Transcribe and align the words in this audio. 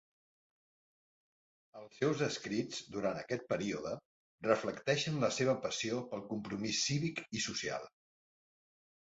Els 1.81 1.99
seus 2.01 2.23
escrits 2.27 2.79
durant 2.95 3.19
aquest 3.25 3.45
període 3.51 3.93
reflecteixen 4.49 5.21
la 5.25 5.31
seva 5.37 5.55
passió 5.67 6.01
pel 6.15 6.25
compromís 6.33 6.83
cívic 6.89 7.25
i 7.41 7.45
social. 7.51 7.89